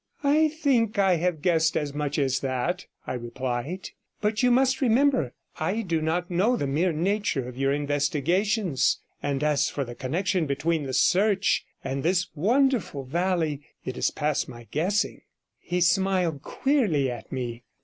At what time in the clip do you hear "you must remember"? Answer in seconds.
4.41-5.33